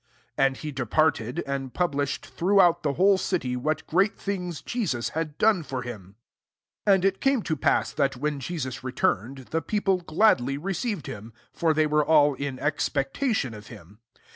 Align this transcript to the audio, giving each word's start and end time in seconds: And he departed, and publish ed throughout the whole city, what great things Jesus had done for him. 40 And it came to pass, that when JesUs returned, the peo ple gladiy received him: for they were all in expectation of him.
And 0.35 0.57
he 0.57 0.71
departed, 0.71 1.43
and 1.45 1.75
publish 1.75 2.17
ed 2.17 2.25
throughout 2.25 2.81
the 2.81 2.93
whole 2.93 3.19
city, 3.19 3.55
what 3.55 3.85
great 3.85 4.17
things 4.17 4.63
Jesus 4.63 5.09
had 5.09 5.37
done 5.37 5.61
for 5.61 5.83
him. 5.83 6.15
40 6.87 6.95
And 6.95 7.05
it 7.05 7.21
came 7.21 7.43
to 7.43 7.55
pass, 7.55 7.91
that 7.91 8.17
when 8.17 8.39
JesUs 8.39 8.81
returned, 8.81 9.49
the 9.51 9.61
peo 9.61 9.81
ple 9.81 10.01
gladiy 10.01 10.57
received 10.59 11.05
him: 11.05 11.33
for 11.53 11.75
they 11.75 11.85
were 11.85 12.03
all 12.03 12.33
in 12.33 12.57
expectation 12.57 13.53
of 13.53 13.67
him. 13.67 13.99